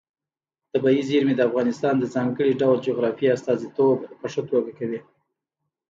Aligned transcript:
طبیعي 0.71 1.01
زیرمې 1.09 1.33
د 1.35 1.41
افغانستان 1.49 1.95
د 1.99 2.03
ځانګړي 2.15 2.51
ډول 2.61 2.77
جغرافیې 2.87 3.33
استازیتوب 3.35 3.97
په 4.19 4.27
ښه 4.31 4.41
توګه 4.51 4.71
کوي. 4.79 4.99